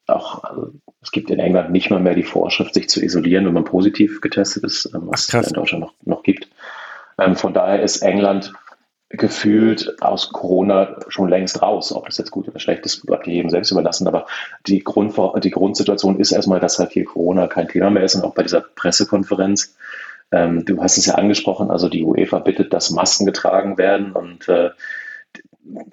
[0.08, 3.54] auch, also es gibt in England nicht mal mehr die Vorschrift, sich zu isolieren, wenn
[3.54, 6.50] man positiv getestet ist, ähm, was Ach, es in Deutschland noch, noch gibt.
[7.20, 8.54] Ähm, von daher ist England
[9.10, 11.94] gefühlt aus Corona schon längst raus.
[11.94, 14.08] Ob das jetzt gut oder schlecht ist, bleibt jedem selbst überlassen.
[14.08, 14.26] Aber
[14.68, 18.24] die, Grund, die Grundsituation ist erstmal, dass halt hier Corona kein Thema mehr ist und
[18.24, 19.76] auch bei dieser Pressekonferenz.
[20.32, 24.50] Ähm, du hast es ja angesprochen, also die UEFA bittet, dass Masken getragen werden und
[24.50, 24.72] äh,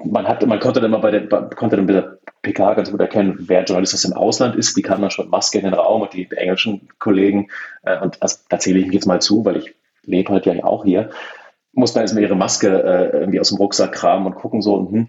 [0.05, 3.01] man hat, man konnte dann mal bei der, konnte dann bei der PK ganz gut
[3.01, 4.77] erkennen, wer Journalist aus dem Ausland ist.
[4.77, 7.49] Die kamen dann schon Maske in den Raum und die englischen Kollegen.
[7.83, 9.75] Äh, und das, da zähle ich mich jetzt mal zu, weil ich
[10.05, 11.11] lebe halt ja auch hier
[11.73, 14.75] muss man erstmal ihre Maske äh, irgendwie aus dem Rucksack kramen und gucken so.
[14.75, 15.09] Und, hm.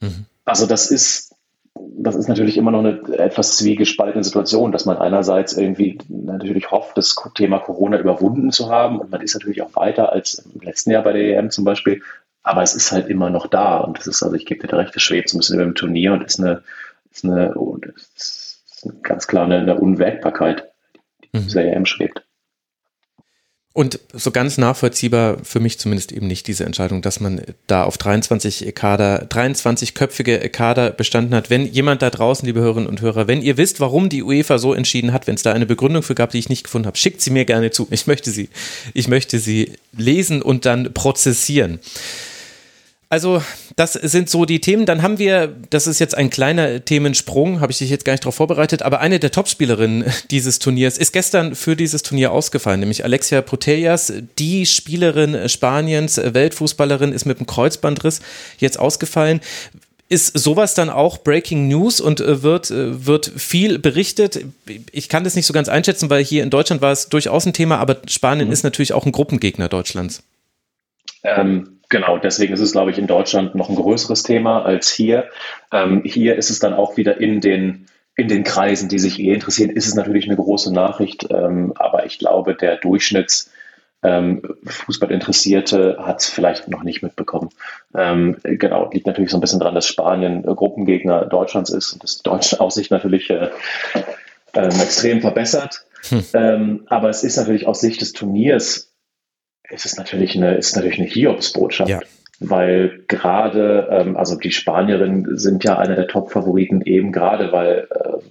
[0.00, 0.26] mhm.
[0.44, 1.34] Also das ist,
[1.74, 6.96] das ist natürlich immer noch eine etwas zwiegespaltene Situation, dass man einerseits irgendwie natürlich hofft,
[6.96, 10.90] das Thema Corona überwunden zu haben und man ist natürlich auch weiter als im letzten
[10.90, 12.02] Jahr bei der EM zum Beispiel,
[12.42, 14.76] aber es ist halt immer noch da und das ist, also ich gebe dir da
[14.76, 16.62] recht, das schwebt so ein bisschen über dem Turnier und ist eine,
[17.10, 17.54] ist eine,
[18.16, 18.64] ist
[19.02, 20.70] ganz klar eine, eine Unwägbarkeit,
[21.34, 21.56] die mhm.
[21.56, 22.22] EM schwebt.
[23.78, 27.96] Und so ganz nachvollziehbar für mich zumindest eben nicht diese Entscheidung, dass man da auf
[27.96, 31.48] 23 Kader, 23-köpfige Kader bestanden hat.
[31.48, 34.74] Wenn jemand da draußen, liebe Hörerinnen und Hörer, wenn ihr wisst, warum die UEFA so
[34.74, 37.20] entschieden hat, wenn es da eine Begründung für gab, die ich nicht gefunden habe, schickt
[37.20, 37.86] sie mir gerne zu.
[37.92, 38.48] Ich möchte sie,
[38.94, 41.78] ich möchte sie lesen und dann prozessieren.
[43.10, 43.42] Also,
[43.76, 44.84] das sind so die Themen.
[44.84, 48.24] Dann haben wir, das ist jetzt ein kleiner Themensprung, habe ich dich jetzt gar nicht
[48.24, 53.04] darauf vorbereitet, aber eine der Topspielerinnen dieses Turniers ist gestern für dieses Turnier ausgefallen, nämlich
[53.04, 58.20] Alexia Putellas, die Spielerin Spaniens, Weltfußballerin, ist mit dem Kreuzbandriss
[58.58, 59.40] jetzt ausgefallen.
[60.10, 64.40] Ist sowas dann auch Breaking News und äh, wird, äh, wird viel berichtet?
[64.90, 67.52] Ich kann das nicht so ganz einschätzen, weil hier in Deutschland war es durchaus ein
[67.54, 68.52] Thema, aber Spanien mhm.
[68.52, 70.22] ist natürlich auch ein Gruppengegner Deutschlands.
[71.24, 75.30] Ähm Genau, deswegen ist es, glaube ich, in Deutschland noch ein größeres Thema als hier.
[75.72, 79.32] Ähm, hier ist es dann auch wieder in den, in den Kreisen, die sich eh
[79.32, 81.28] interessieren, ist es natürlich eine große Nachricht.
[81.30, 83.50] Ähm, aber ich glaube, der Durchschnitts
[84.02, 87.48] ähm, Fußballinteressierte hat es vielleicht noch nicht mitbekommen.
[87.94, 92.04] Ähm, genau, liegt natürlich so ein bisschen daran, dass Spanien äh, Gruppengegner Deutschlands ist und
[92.04, 93.48] das deutsche Aussicht natürlich äh,
[94.52, 95.84] äh, extrem verbessert.
[96.10, 96.24] Hm.
[96.32, 98.87] Ähm, aber es ist natürlich aus Sicht des Turniers
[99.70, 101.90] ist es natürlich eine, ist natürlich eine Hiobsbotschaft.
[101.90, 102.00] Ja.
[102.40, 108.22] Weil gerade, ähm, also die Spanierinnen sind ja einer der Top-Favoriten, eben gerade weil, äh,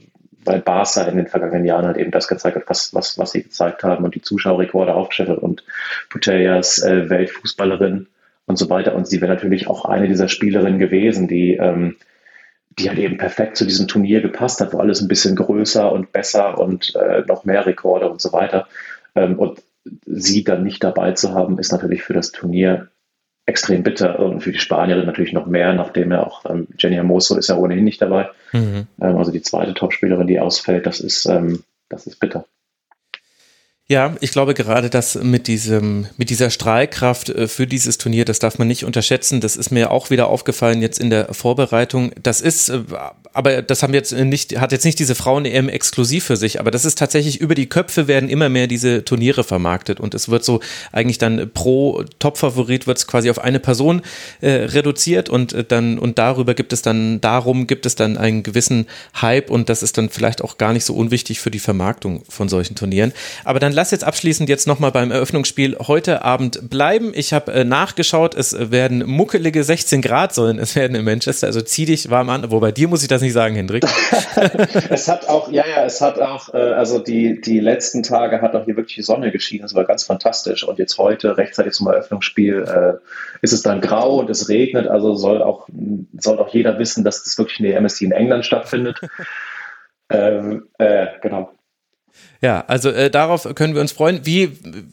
[0.45, 3.43] weil Barca in den vergangenen Jahren halt eben das gezeigt hat, was, was, was sie
[3.43, 5.63] gezeigt haben und die Zuschauerrekorde aufgestellt hat und
[6.09, 8.07] Putellas äh, Weltfußballerin
[8.45, 8.95] und so weiter.
[8.95, 11.97] Und sie wäre natürlich auch eine dieser Spielerinnen gewesen, die, ähm,
[12.79, 16.13] die halt eben perfekt zu diesem Turnier gepasst hat, wo alles ein bisschen größer und
[16.13, 18.69] besser und äh, noch mehr Rekorde und so weiter.
[19.15, 19.61] Ähm, und
[20.05, 22.89] sie dann nicht dabei zu haben, ist natürlich für das Turnier
[23.45, 27.37] extrem bitter und für die Spanierin natürlich noch mehr, nachdem ja auch ähm, Jenny Hermoso
[27.37, 28.29] ist ja ohnehin nicht dabei.
[28.51, 28.87] Mhm.
[29.01, 32.45] Ähm, also die zweite Topspielerin, die ausfällt, das ist, ähm, das ist bitter.
[33.89, 38.39] Ja, ich glaube gerade, dass mit diesem, mit dieser Strahlkraft äh, für dieses Turnier, das
[38.39, 39.39] darf man nicht unterschätzen.
[39.39, 42.11] Das ist mir auch wieder aufgefallen jetzt in der Vorbereitung.
[42.21, 42.83] Das ist äh,
[43.33, 46.85] aber das haben jetzt nicht, hat jetzt nicht diese Frauen-EM exklusiv für sich, aber das
[46.85, 50.59] ist tatsächlich über die Köpfe werden immer mehr diese Turniere vermarktet und es wird so
[50.91, 54.01] eigentlich dann pro Top-Favorit wird es quasi auf eine Person
[54.41, 58.43] äh, reduziert und äh, dann und darüber gibt es dann, darum gibt es dann einen
[58.43, 58.87] gewissen
[59.21, 62.49] Hype und das ist dann vielleicht auch gar nicht so unwichtig für die Vermarktung von
[62.49, 63.13] solchen Turnieren.
[63.43, 67.11] Aber dann lass jetzt abschließend jetzt nochmal beim Eröffnungsspiel heute Abend bleiben.
[67.15, 71.61] Ich habe äh, nachgeschaut, es werden muckelige 16 Grad sollen es werden in Manchester, also
[71.61, 73.83] zieh dich warm an, wobei dir muss ich das nicht sagen, Hendrik.
[74.89, 78.55] es hat auch, ja, ja, es hat auch, äh, also die, die letzten Tage hat
[78.55, 79.63] auch hier wirklich die Sonne geschienen.
[79.63, 80.63] Das war ganz fantastisch.
[80.63, 82.93] Und jetzt heute, rechtzeitig zum Eröffnungsspiel, äh,
[83.41, 84.87] ist es dann grau und es regnet.
[84.87, 85.67] Also soll auch,
[86.17, 88.99] soll auch jeder wissen, dass das wirklich eine MSC in England stattfindet.
[90.09, 91.51] ähm, äh, genau.
[92.41, 94.25] Ja, also äh, darauf können wir uns freuen.
[94.25, 94.51] Wie,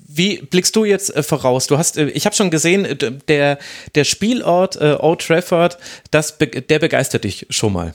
[0.08, 1.66] wie blickst du jetzt äh, voraus?
[1.66, 3.58] Du hast, äh, ich habe schon gesehen, äh, der,
[3.94, 5.78] der Spielort äh, Old Trafford,
[6.10, 7.94] das, der begeistert dich schon mal.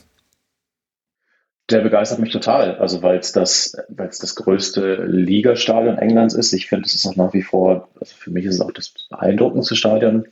[1.70, 6.54] Der begeistert mich total, also weil es das, weil es das größte Ligastadion Englands ist.
[6.54, 8.94] Ich finde, es ist auch nach wie vor, also für mich ist es auch das
[9.10, 10.28] beeindruckendste Stadion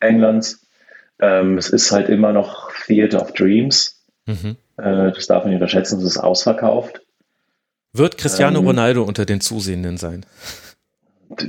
[0.00, 0.66] Englands.
[1.20, 4.02] Ähm, es ist halt immer noch Theater of Dreams.
[4.26, 4.56] Mhm.
[4.78, 7.02] Äh, das darf man nicht unterschätzen, es ist ausverkauft.
[7.92, 10.24] Wird Cristiano ähm, Ronaldo unter den Zusehenden sein?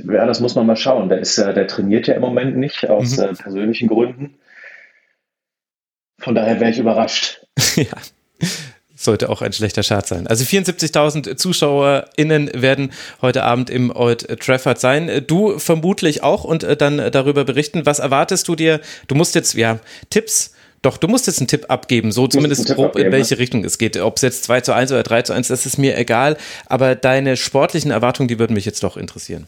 [0.04, 1.08] Ja, das muss man mal schauen.
[1.08, 3.24] Der, ist ja, der trainiert ja im Moment nicht, aus mhm.
[3.24, 4.34] äh, persönlichen Gründen.
[6.18, 7.46] Von daher wäre ich überrascht.
[7.76, 7.86] ja
[9.02, 10.26] sollte auch ein schlechter Start sein.
[10.26, 15.24] Also 74.000 ZuschauerInnen werden heute Abend im Old Trafford sein.
[15.26, 17.86] Du vermutlich auch und äh, dann darüber berichten.
[17.86, 18.80] Was erwartest du dir?
[19.08, 19.78] Du musst jetzt, ja,
[20.10, 23.40] Tipps doch, du musst jetzt einen Tipp abgeben, so zumindest grob, abgeben, in welche ne?
[23.40, 23.98] Richtung es geht.
[23.98, 26.38] Ob es jetzt 2 zu 1 oder 3 zu 1, das ist mir egal.
[26.66, 29.46] Aber deine sportlichen Erwartungen, die würden mich jetzt doch interessieren.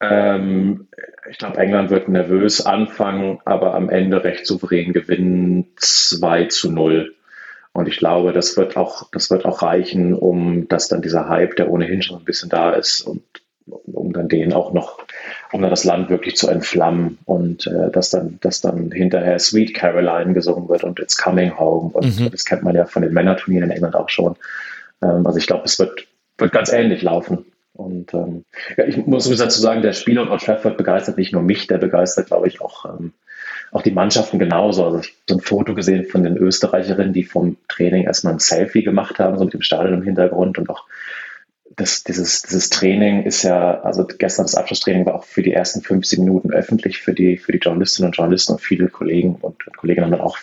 [0.00, 0.88] Ähm,
[1.30, 7.14] ich glaube, England wird nervös anfangen, aber am Ende recht souverän gewinnen 2 zu 0.
[7.72, 11.56] Und ich glaube, das wird auch, das wird auch reichen, um dass dann dieser Hype,
[11.56, 13.22] der ohnehin schon ein bisschen da ist, und
[13.66, 14.98] um dann den auch noch,
[15.52, 19.74] um dann das Land wirklich zu entflammen und äh, dass dann, dass dann hinterher Sweet
[19.74, 21.90] Caroline gesungen wird und It's Coming Home.
[21.92, 22.30] Und mhm.
[22.30, 24.36] das kennt man ja von den Männerturnieren in England auch schon.
[25.02, 26.06] Ähm, also ich glaube, es wird,
[26.38, 27.46] wird ganz ähnlich laufen.
[27.74, 28.44] Und ähm,
[28.76, 32.26] ja, ich muss dazu sagen, der Spieler Old Trafford begeistert nicht nur mich, der begeistert,
[32.26, 33.12] glaube ich, auch ähm,
[33.72, 34.84] auch die Mannschaften genauso.
[34.84, 38.38] Also ich habe so ein Foto gesehen von den Österreicherinnen, die vom Training erstmal ein
[38.38, 40.84] Selfie gemacht haben, so mit dem Stadion im Hintergrund und auch
[41.76, 45.80] das, dieses, dieses Training ist ja, also gestern das Abschlusstraining war auch für die ersten
[45.80, 50.04] 15 Minuten öffentlich für die, für die Journalistinnen und Journalisten und viele Kollegen und Kolleginnen
[50.04, 50.36] haben dann auch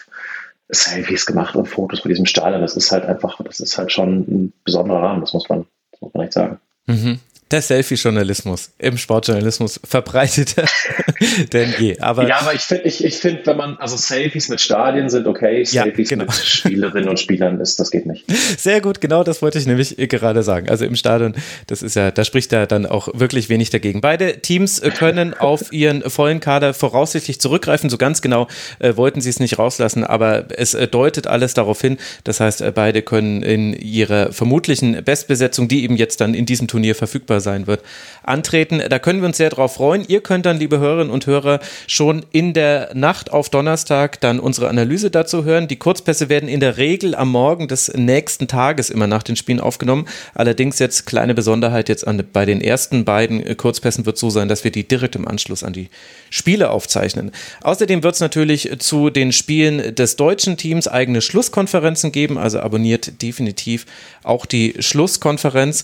[0.69, 2.61] Selfies gemacht und Fotos von diesem Stadion.
[2.61, 6.01] Das ist halt einfach, das ist halt schon ein besonderer Rahmen, das muss man, das
[6.01, 6.59] muss man echt sagen.
[6.87, 7.19] Mhm
[7.51, 10.65] der Selfie-Journalismus im Sportjournalismus verbreiteter
[11.53, 11.99] denn je.
[11.99, 15.27] Aber ja, aber ich finde, ich, ich find, wenn man, also Selfies mit Stadien sind
[15.27, 16.31] okay, Selfies ja, genau.
[16.31, 18.25] mit Spielerinnen und Spielern ist, das geht nicht.
[18.57, 20.69] Sehr gut, genau das wollte ich nämlich gerade sagen.
[20.69, 21.33] Also im Stadion,
[21.67, 24.01] das ist ja, da spricht ja dann auch wirklich wenig dagegen.
[24.01, 27.89] Beide Teams können auf ihren vollen Kader voraussichtlich zurückgreifen.
[27.89, 28.47] So ganz genau
[28.79, 31.97] äh, wollten sie es nicht rauslassen, aber es äh, deutet alles darauf hin.
[32.23, 36.67] Das heißt, äh, beide können in ihrer vermutlichen Bestbesetzung, die eben jetzt dann in diesem
[36.67, 37.83] Turnier verfügbar sein wird,
[38.23, 38.81] antreten.
[38.89, 40.05] Da können wir uns sehr drauf freuen.
[40.07, 44.69] Ihr könnt dann, liebe Hörerinnen und Hörer, schon in der Nacht auf Donnerstag dann unsere
[44.69, 45.67] Analyse dazu hören.
[45.67, 49.59] Die Kurzpässe werden in der Regel am Morgen des nächsten Tages immer nach den Spielen
[49.59, 50.07] aufgenommen.
[50.33, 54.63] Allerdings jetzt kleine Besonderheit jetzt an, bei den ersten beiden Kurzpässen wird so sein, dass
[54.63, 55.89] wir die direkt im Anschluss an die
[56.29, 57.31] Spiele aufzeichnen.
[57.61, 62.37] Außerdem wird es natürlich zu den Spielen des deutschen Teams eigene Schlusskonferenzen geben.
[62.37, 63.85] Also abonniert definitiv
[64.23, 65.83] auch die Schlusskonferenz.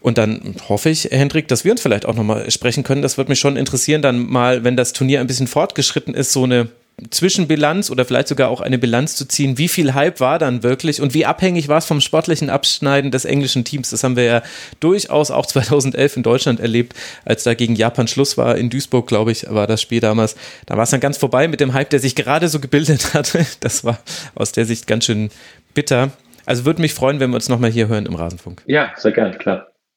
[0.00, 3.02] Und dann hoffe ich, Hendrik, dass wir uns vielleicht auch nochmal sprechen können.
[3.02, 6.44] Das würde mich schon interessieren, dann mal, wenn das Turnier ein bisschen fortgeschritten ist, so
[6.44, 6.68] eine
[7.08, 9.56] Zwischenbilanz oder vielleicht sogar auch eine Bilanz zu ziehen.
[9.56, 13.24] Wie viel Hype war dann wirklich und wie abhängig war es vom sportlichen Abschneiden des
[13.24, 13.90] englischen Teams?
[13.90, 14.42] Das haben wir ja
[14.80, 18.56] durchaus auch 2011 in Deutschland erlebt, als da gegen Japan Schluss war.
[18.56, 20.36] In Duisburg, glaube ich, war das Spiel damals.
[20.66, 23.46] Da war es dann ganz vorbei mit dem Hype, der sich gerade so gebildet hatte.
[23.60, 23.98] Das war
[24.34, 25.30] aus der Sicht ganz schön
[25.74, 26.10] bitter.
[26.46, 28.62] Also würde mich freuen, wenn wir uns nochmal hier hören im Rasenfunk.
[28.66, 29.69] Ja, sehr gern, klar.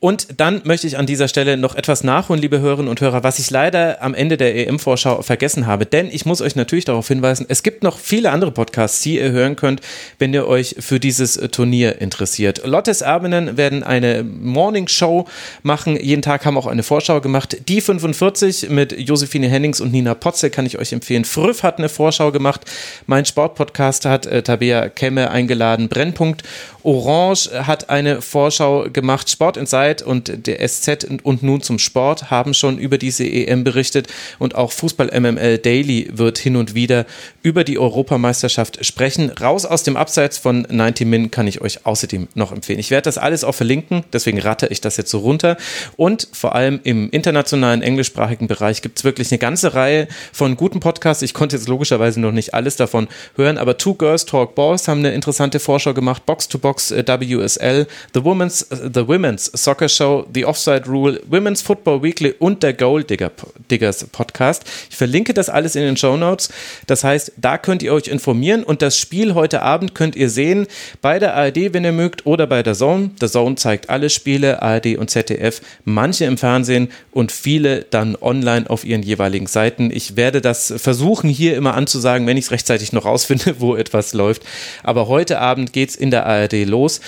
[0.00, 3.38] Und dann möchte ich an dieser Stelle noch etwas nachholen, liebe Hörerinnen und Hörer, was
[3.38, 5.86] ich leider am Ende der EM-Vorschau vergessen habe.
[5.86, 9.30] Denn ich muss euch natürlich darauf hinweisen, es gibt noch viele andere Podcasts, die ihr
[9.30, 9.80] hören könnt,
[10.18, 12.66] wenn ihr euch für dieses Turnier interessiert.
[12.66, 15.26] Lottes Erbenen werden eine Morning Show
[15.62, 15.98] machen.
[15.98, 17.56] Jeden Tag haben auch eine Vorschau gemacht.
[17.68, 21.24] Die 45 mit Josephine Hennings und Nina Potze kann ich euch empfehlen.
[21.24, 22.62] Früff hat eine Vorschau gemacht.
[23.06, 25.88] Mein Sportpodcast hat äh, Tabea Kemme eingeladen.
[25.88, 26.42] Brennpunkt
[26.84, 29.30] Orange hat eine Vorschau gemacht.
[29.30, 34.08] Sport Inside Und der SZ und nun zum Sport haben schon über diese EM berichtet
[34.38, 37.06] und auch Fußball MML Daily wird hin und wieder
[37.42, 39.30] über die Europameisterschaft sprechen.
[39.30, 42.78] Raus aus dem Abseits von 90 Min kann ich euch außerdem noch empfehlen.
[42.78, 45.56] Ich werde das alles auch verlinken, deswegen ratte ich das jetzt so runter.
[45.96, 50.80] Und vor allem im internationalen englischsprachigen Bereich gibt es wirklich eine ganze Reihe von guten
[50.80, 51.22] Podcasts.
[51.22, 55.00] Ich konnte jetzt logischerweise noch nicht alles davon hören, aber Two Girls Talk Boys haben
[55.00, 56.26] eine interessante Vorschau gemacht.
[56.26, 61.20] Box to Box äh, WSL, The Women's, äh, The Women's Soccer Show, The Offside Rule,
[61.28, 63.32] Women's Football Weekly und der Goal Digger,
[63.72, 64.62] Diggers Podcast.
[64.88, 66.48] Ich verlinke das alles in den Show Notes.
[66.86, 70.68] Das heißt, da könnt ihr euch informieren und das Spiel heute Abend könnt ihr sehen
[71.02, 73.10] bei der ARD, wenn ihr mögt, oder bei der Zone.
[73.20, 78.70] Der Zone zeigt alle Spiele, ARD und ZDF, manche im Fernsehen und viele dann online
[78.70, 79.90] auf ihren jeweiligen Seiten.
[79.90, 84.12] Ich werde das versuchen, hier immer anzusagen, wenn ich es rechtzeitig noch rausfinde, wo etwas
[84.12, 84.44] läuft.
[84.84, 87.00] Aber heute Abend geht es in der ARD los.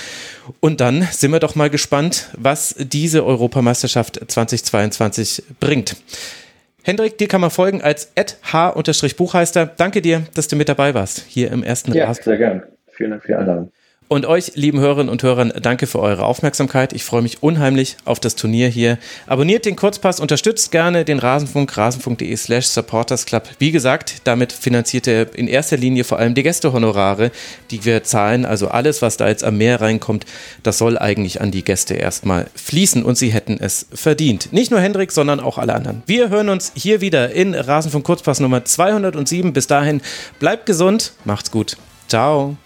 [0.61, 5.97] Und dann sind wir doch mal gespannt, was diese Europameisterschaft 2022 bringt.
[6.83, 9.67] Hendrik, dir kann man folgen als h-buchheister.
[9.67, 12.23] Danke dir, dass du mit dabei warst hier im ersten Ja, Rast.
[12.23, 12.63] sehr gern.
[12.93, 13.73] Vielen Dank für die Einladung.
[14.09, 16.93] Und euch, lieben Hörerinnen und Hörern, danke für eure Aufmerksamkeit.
[16.93, 18.99] Ich freue mich unheimlich auf das Turnier hier.
[19.27, 23.43] Abonniert den Kurzpass, unterstützt gerne den Rasenfunk, rasenfunk.de slash supportersclub.
[23.59, 27.33] Wie gesagt, damit finanziert er in erster Linie vor allem die Gästehonorare,
[27.73, 28.45] die wir zahlen.
[28.45, 30.25] Also alles, was da jetzt am Meer reinkommt,
[30.63, 34.53] das soll eigentlich an die Gäste erstmal fließen und sie hätten es verdient.
[34.53, 36.05] Nicht nur Hendrik, sondern auch alle anderen.
[36.07, 39.53] Wir hören uns hier wieder in Rasenfunk Kurzpass Nummer 207.
[39.53, 40.01] Bis dahin,
[40.39, 41.77] bleibt gesund, macht's gut.
[42.07, 42.57] Ciao.